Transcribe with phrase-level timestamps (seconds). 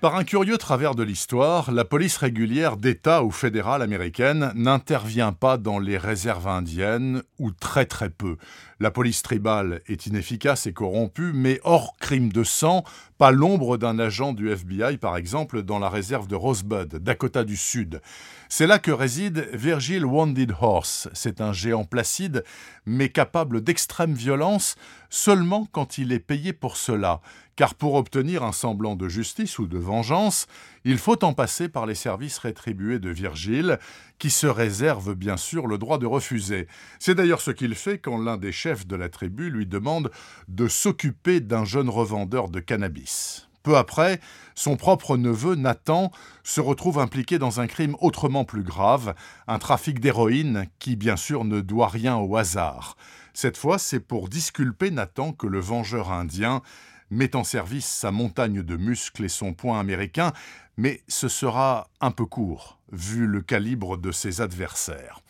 [0.00, 5.58] Par un curieux travers de l'histoire, la police régulière d'État ou fédérale américaine n'intervient pas
[5.58, 8.38] dans les réserves indiennes, ou très très peu.
[8.78, 12.82] La police tribale est inefficace et corrompue, mais hors crime de sang,
[13.18, 17.58] pas l'ombre d'un agent du FBI, par exemple, dans la réserve de Rosebud, Dakota du
[17.58, 18.00] Sud.
[18.48, 21.10] C'est là que réside Virgil Wounded Horse.
[21.12, 22.42] C'est un géant placide,
[22.86, 24.76] mais capable d'extrême violence
[25.10, 27.20] seulement quand il est payé pour cela.
[27.56, 30.46] Car pour obtenir un semblant de justice ou de vengeance,
[30.84, 33.78] il faut en passer par les services rétribués de Virgile,
[34.18, 36.68] qui se réserve bien sûr le droit de refuser.
[36.98, 40.10] C'est d'ailleurs ce qu'il fait quand l'un des chefs de la tribu lui demande
[40.48, 43.49] de s'occuper d'un jeune revendeur de cannabis.
[43.62, 44.20] Peu après,
[44.54, 46.10] son propre neveu, Nathan,
[46.44, 49.14] se retrouve impliqué dans un crime autrement plus grave,
[49.46, 52.96] un trafic d'héroïne qui, bien sûr, ne doit rien au hasard.
[53.34, 56.62] Cette fois, c'est pour disculper Nathan que le vengeur indien
[57.10, 60.32] met en service sa montagne de muscles et son poing américain,
[60.76, 65.20] mais ce sera un peu court, vu le calibre de ses adversaires.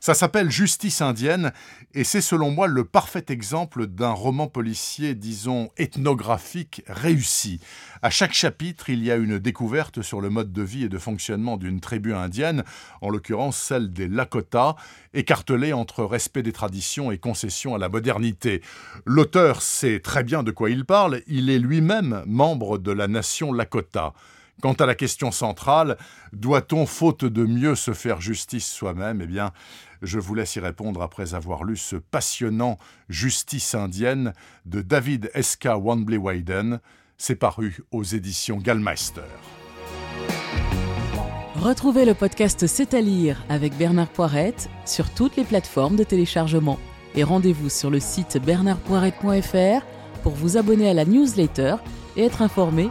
[0.00, 1.52] Ça s'appelle Justice indienne,
[1.92, 7.58] et c'est selon moi le parfait exemple d'un roman policier, disons, ethnographique réussi.
[8.00, 10.98] À chaque chapitre, il y a une découverte sur le mode de vie et de
[10.98, 12.62] fonctionnement d'une tribu indienne,
[13.00, 14.76] en l'occurrence celle des Lakota,
[15.14, 18.62] écartelée entre respect des traditions et concession à la modernité.
[19.04, 23.52] L'auteur sait très bien de quoi il parle, il est lui-même membre de la nation
[23.52, 24.14] Lakota.
[24.60, 25.96] Quant à la question centrale,
[26.32, 29.20] doit-on, faute de mieux, se faire justice soi-même?
[29.22, 29.52] Eh bien,
[30.02, 32.76] je vous laisse y répondre après avoir lu ce passionnant
[33.08, 34.32] Justice indienne
[34.66, 35.66] de David S.K.
[35.76, 36.80] Wanbley-Wyden.
[37.18, 39.22] C'est paru aux éditions Gallmeister.
[41.54, 46.78] Retrouvez le podcast C'est à lire avec Bernard Poirette sur toutes les plateformes de téléchargement.
[47.14, 49.84] Et rendez-vous sur le site bernardpoirette.fr
[50.22, 51.76] pour vous abonner à la newsletter
[52.16, 52.90] et être informé